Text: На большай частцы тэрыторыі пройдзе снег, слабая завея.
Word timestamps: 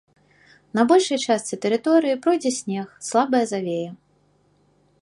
На 0.79 0.85
большай 0.91 1.19
частцы 1.27 1.59
тэрыторыі 1.65 2.19
пройдзе 2.25 2.51
снег, 2.59 2.87
слабая 3.11 3.45
завея. 3.55 3.91